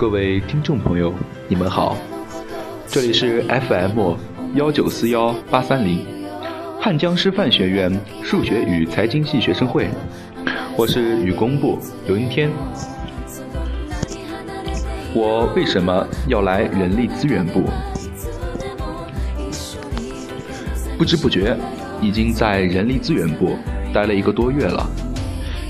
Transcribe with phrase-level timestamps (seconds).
[0.00, 1.12] 各位听众朋友，
[1.46, 1.94] 你们好，
[2.86, 4.14] 这里是 FM
[4.54, 6.06] 幺九四幺八三零，
[6.80, 7.92] 汉江师范学院
[8.22, 9.90] 数学与财经系学生会，
[10.74, 12.48] 我是语工部刘云天。
[15.12, 17.64] 我为什么要来人力资源部？
[20.96, 21.54] 不知不觉，
[22.00, 23.54] 已经在人力资源部
[23.92, 24.82] 待了一个多月了。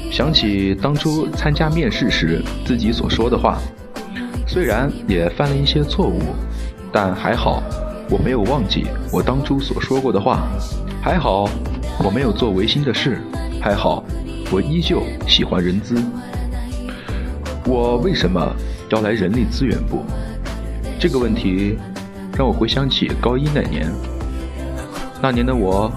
[0.08, 3.58] 想起当初参加面试时自己所说的话，
[4.52, 6.20] 虽然也犯了一些错误，
[6.90, 7.62] 但还好
[8.10, 10.48] 我没有忘记我当初所说过的话，
[11.00, 11.48] 还好
[12.02, 13.20] 我没有做违心的事，
[13.62, 14.02] 还好
[14.50, 16.02] 我依旧喜欢人资。
[17.64, 18.52] 我为什么
[18.88, 20.04] 要来人力资源部？
[20.98, 21.78] 这个问题
[22.36, 23.88] 让我回想起高一那年，
[25.22, 25.88] 那年的我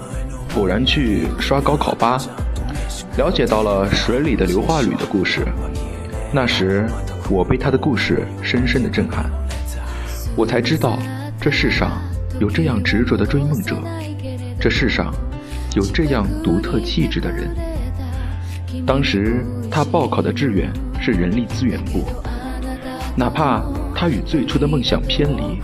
[0.56, 2.22] 偶然去刷高考吧。
[3.16, 5.44] 了解到了水里的硫化铝的故事，
[6.32, 6.88] 那时
[7.30, 9.30] 我被他的故事深深的震撼，
[10.36, 10.98] 我才知道
[11.40, 11.90] 这世上
[12.38, 13.76] 有这样执着的追梦者，
[14.60, 15.12] 这世上
[15.74, 17.48] 有这样独特气质的人。
[18.86, 22.04] 当时他报考的志愿是人力资源部，
[23.16, 23.62] 哪怕
[23.94, 25.58] 他与最初的梦想偏离，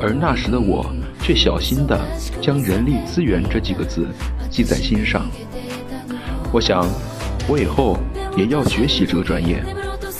[0.00, 0.86] 而那时的我
[1.20, 1.98] 却小心地
[2.40, 4.06] 将人力资源这几个字
[4.50, 5.26] 记在心上。
[6.52, 6.86] 我想，
[7.48, 7.98] 我以后
[8.36, 9.60] 也要学习这个专业，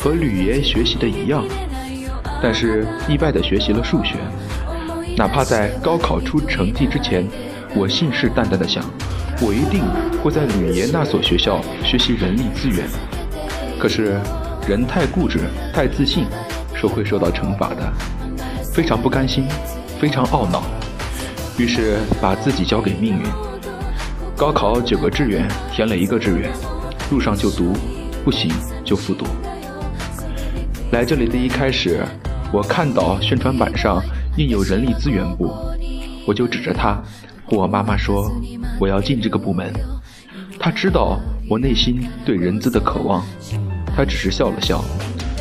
[0.05, 1.43] 和吕爷学习的一样。
[2.43, 4.17] 但是意外的学习了数学，
[5.17, 7.27] 哪怕在高考出成绩之前，
[7.75, 8.85] 我信誓旦旦的想，
[9.41, 9.83] 我一定
[10.23, 12.87] 会在吕爷那所学校学习人力资源。
[13.79, 14.21] 可是
[14.69, 15.41] 人太固执、
[15.73, 16.27] 太自信，
[16.75, 17.91] 是会受到惩罚的。
[18.75, 19.47] 非常不甘心，
[19.99, 20.65] 非常懊恼，
[21.57, 23.23] 于是把自己交给命运。
[24.37, 26.51] 高考九个志愿，填了一个志愿，
[27.11, 27.73] 路上就读，
[28.23, 28.53] 不行
[28.85, 29.25] 就复读。
[30.95, 32.05] 来这里的一开始，
[32.53, 34.01] 我看到宣传板上
[34.37, 35.53] 印有人力资源部，
[36.25, 37.03] 我就指着他
[37.45, 38.31] 和我妈妈说
[38.79, 39.73] 我要进这个部门。
[40.57, 41.19] 他知道
[41.51, 43.27] 我内心对人资的渴望，
[43.97, 44.85] 他只是笑了笑，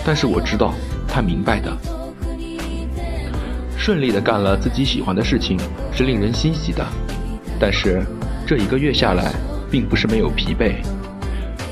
[0.03, 0.73] 但是我知道
[1.07, 1.71] 他明白的。
[3.77, 5.55] 顺利的干了自己喜欢的事情
[5.93, 6.83] 是令人欣喜的，
[7.59, 8.03] 但是。
[8.45, 9.31] 这一个月下来，
[9.71, 10.73] 并不是没有疲惫。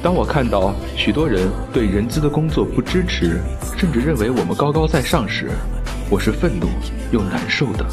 [0.04, 3.40] 当我看到许多人对人资的工作不支持，
[3.78, 5.52] 甚至认为我们高高在上时，
[6.10, 6.66] 我是愤怒
[7.12, 7.86] 又难受的。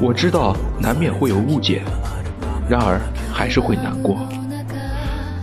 [0.00, 1.82] 我知道难免会有误解，
[2.68, 3.00] 然而
[3.32, 4.18] 还是会难过。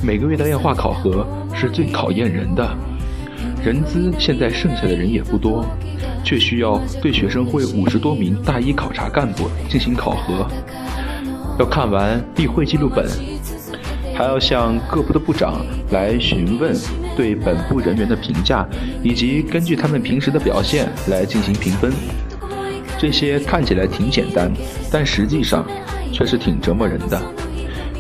[0.02, 2.66] 每个月的量化考核是最考验人的，
[3.62, 5.66] 人资现在剩下的人也不多，
[6.24, 10.48] 却需要对学生会五十多名大一考察干部进行考核。
[11.60, 13.06] 要看完例会记录本，
[14.14, 16.76] 还要向各部的部长来询问
[17.16, 18.68] 对本部人员的评价，
[19.04, 21.92] 以及根据他们平时的表现来进行评分。
[23.00, 24.52] 这些看起来挺简单，
[24.92, 25.66] 但实际上
[26.12, 27.20] 却是挺折磨人的。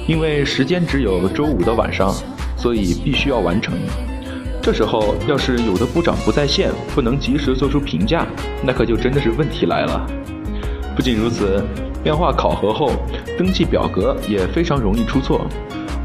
[0.07, 2.13] 因为时间只有周五的晚上，
[2.57, 3.73] 所以必须要完成。
[4.61, 8.27] 这时候要是有的部长不在线，不能及时做出评价，
[8.63, 10.05] 那可就真的是问题来了。
[10.95, 11.63] 不仅如此。
[12.03, 12.93] 量化考核后，
[13.37, 15.45] 登记表格也非常容易出错。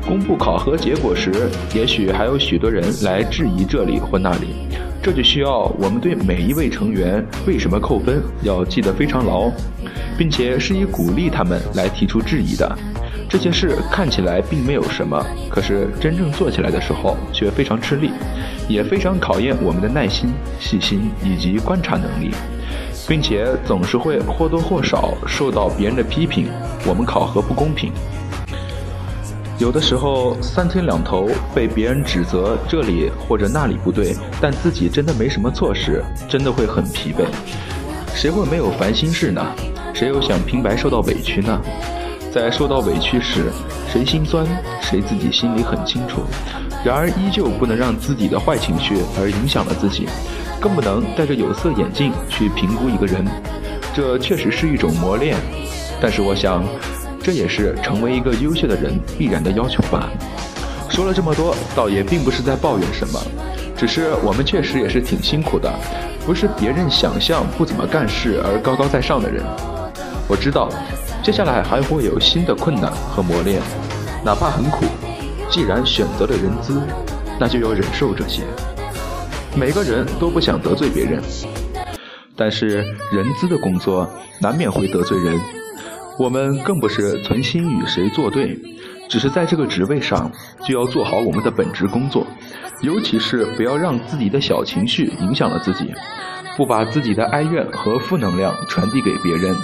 [0.06, 1.32] 公布考核结果时，
[1.74, 4.54] 也许还有许多人来质疑这里或那里，
[5.02, 9.50] 这就需要我们对每一位成员为什么扣分要记得非常牢，
[10.16, 12.78] 并且是以鼓励他们来提出质疑的。
[13.28, 18.12] 这些事看起来并没有什么，可是真正做起来的时候却非常吃力，
[18.68, 20.30] 也非常考验我们的耐心、
[20.60, 22.30] 细心以及观察能力。
[23.08, 26.48] 并且总是会或多或少受到别人的批评，
[26.84, 27.92] 我们考核不公平。
[29.58, 37.24] 有的时候三天两头被别人指责这里或者那里不对，但自己真的没什么错时，真的会很疲惫。
[38.14, 39.42] 谁会没有烦心事呢？
[39.94, 41.58] 谁又想平白受到委屈呢？
[42.30, 43.50] 在受到委屈时，
[43.90, 44.46] 谁心酸，
[44.82, 46.20] 谁自己心里很清楚。
[46.84, 50.06] 然而依旧不能让自己的坏情绪而影响了自己。
[50.60, 53.24] 更不能戴着有色眼镜去评估一个人，
[53.94, 55.36] 这确实是一种磨练。
[56.00, 56.62] 但是我想，
[57.22, 60.08] 这也是成为一个优秀的人必然的要求吧。
[60.88, 63.20] 说了这么多，倒也并不是在抱怨什么，
[63.76, 65.72] 只是我们确实也是挺辛苦的，
[66.24, 69.42] 不是别人想象不怎么干事而高高在上的人。
[70.28, 70.68] 我知道，
[71.22, 73.60] 接下来还会有新的困难和磨练，
[74.24, 74.86] 哪怕很苦。
[75.50, 76.80] 既然选择了人资，
[77.38, 78.42] 那就要忍受这些。
[79.54, 81.22] 每个人都不想得罪别人，
[82.36, 82.78] 但是
[83.12, 84.08] 人资的工作
[84.40, 85.38] 难免会得罪人。
[86.18, 88.58] 我们更不是存心与谁作对，
[89.08, 90.30] 只是在这个职位上，
[90.64, 92.26] 就要做好我们的本职工作，
[92.82, 95.92] 尤其是不要让自己的小情绪影响了自己，
[96.56, 99.54] 不把自己的哀怨和负能量传递给别人，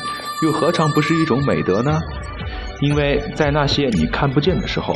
[0.42, 1.98] 又何尝不是一种美德呢？
[2.80, 4.94] 因为在那些你看不见的时候，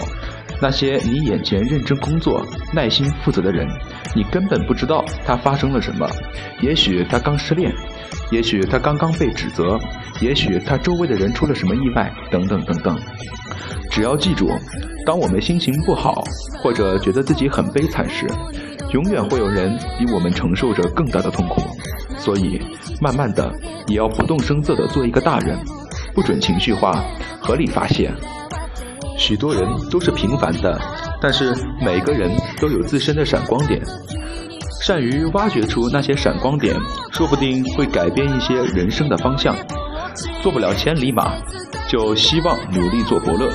[0.61, 2.43] 那些你眼前认真工作、
[2.73, 3.69] 耐心负责的人，
[4.15, 6.09] 你根本不知道他发生了什么。
[6.63, 7.71] 也许他刚失恋，
[8.31, 9.79] 也许他刚刚被指责，
[10.21, 12.99] 也许他周围的人出了什么意外，等等等等。
[13.91, 14.51] 只要记住，
[15.05, 16.25] 当我们心情不好，
[16.63, 18.27] 或者觉得自己很悲惨时，
[18.93, 21.63] 永远会有人比我们承受着更大的痛苦。
[22.19, 22.61] 所以，
[23.01, 23.53] 慢慢的，
[23.89, 25.59] 也要不动声色的做一个大人，
[26.15, 27.05] 不准情绪化，
[27.41, 28.11] 合理发泄。
[29.17, 30.79] 许多人都是平凡的，
[31.21, 32.31] 但是每个人
[32.61, 33.81] 都有自身的闪光点。
[34.83, 36.77] 善于挖掘出那些闪光点，
[37.11, 39.57] 说不定会改变一些人生的方向。
[40.43, 41.33] 做不了千里马。
[41.89, 43.49] 就希望努力做伯乐，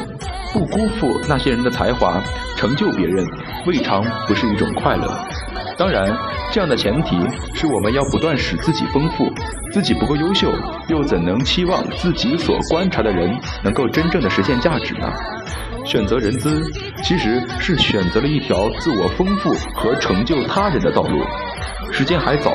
[0.53, 2.23] 不辜负那些人的才华，
[2.55, 3.25] 成就别人，
[3.67, 5.05] 未尝不是一种快乐。
[5.77, 6.05] 当然，
[6.51, 7.17] 这样的前提
[7.53, 9.31] 是我们要不断使自己丰富。
[9.71, 10.51] 自己不够优秀，
[10.89, 13.33] 又怎能期望自己所观察的人
[13.63, 15.09] 能够真正的实现价值呢？
[15.85, 16.61] 选择人资，
[17.03, 21.23] 其实是选择了一条自我丰富和成就他人的道路。
[21.91, 22.53] 时间还早，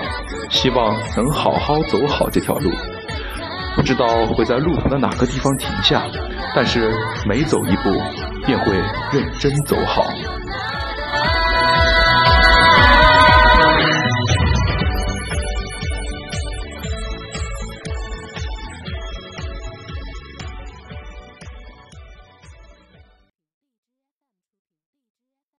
[0.51, 2.71] 希望能好好走好这条路。
[3.75, 6.05] 不知道会在路途的哪个地方停下，
[6.55, 6.93] 但是
[7.27, 7.91] 每走一步，
[8.45, 8.73] 便会
[9.13, 10.07] 认真走好。